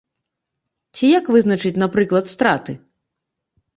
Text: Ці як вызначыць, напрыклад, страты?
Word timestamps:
Ці 0.95 1.05
як 1.19 1.29
вызначыць, 1.35 1.75
напрыклад, 1.85 2.25
страты? 2.33 2.73